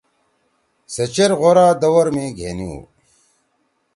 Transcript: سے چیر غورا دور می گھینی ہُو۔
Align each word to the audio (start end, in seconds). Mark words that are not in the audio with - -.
سے 0.93 1.03
چیر 1.13 1.31
غورا 1.39 1.67
دور 1.81 2.05
می 2.15 2.25
گھینی 2.37 2.67
ہُو۔ 2.71 2.79